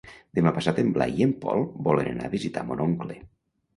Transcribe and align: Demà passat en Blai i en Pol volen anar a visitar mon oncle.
Demà 0.37 0.53
passat 0.55 0.79
en 0.83 0.89
Blai 0.95 1.13
i 1.21 1.27
en 1.27 1.35
Pol 1.45 1.61
volen 1.89 2.11
anar 2.13 2.25
a 2.29 2.33
visitar 2.37 2.65
mon 2.71 2.83
oncle. 2.87 3.19